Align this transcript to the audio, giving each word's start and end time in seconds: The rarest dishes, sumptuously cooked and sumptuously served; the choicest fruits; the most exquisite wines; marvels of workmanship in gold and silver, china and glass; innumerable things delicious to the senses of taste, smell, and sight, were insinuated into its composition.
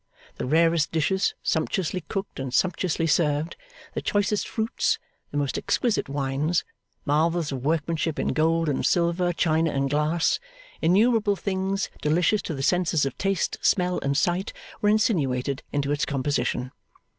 The 0.37 0.47
rarest 0.47 0.91
dishes, 0.91 1.35
sumptuously 1.43 2.01
cooked 2.01 2.39
and 2.39 2.51
sumptuously 2.51 3.05
served; 3.05 3.55
the 3.93 4.01
choicest 4.01 4.47
fruits; 4.47 4.97
the 5.29 5.37
most 5.37 5.59
exquisite 5.59 6.09
wines; 6.09 6.63
marvels 7.05 7.51
of 7.51 7.63
workmanship 7.63 8.17
in 8.17 8.29
gold 8.29 8.67
and 8.67 8.83
silver, 8.83 9.31
china 9.31 9.69
and 9.69 9.91
glass; 9.91 10.39
innumerable 10.81 11.35
things 11.35 11.91
delicious 12.01 12.41
to 12.41 12.55
the 12.55 12.63
senses 12.63 13.05
of 13.05 13.15
taste, 13.19 13.59
smell, 13.61 13.99
and 13.99 14.17
sight, 14.17 14.53
were 14.81 14.89
insinuated 14.89 15.61
into 15.71 15.91
its 15.91 16.03
composition. 16.07 16.71